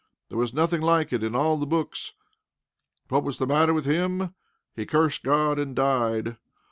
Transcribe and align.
There 0.29 0.37
was 0.39 0.51
nothing 0.51 0.81
like 0.81 1.13
it 1.13 1.21
in 1.21 1.35
all 1.35 1.57
the 1.57 1.67
books. 1.67 2.13
What 3.09 3.23
was 3.23 3.37
the 3.37 3.45
matter 3.45 3.71
with 3.71 3.85
him? 3.85 4.33
_He 4.75 4.87
cursed 4.87 5.21
God, 5.23 5.59
and 5.59 5.75
died! 5.75 6.37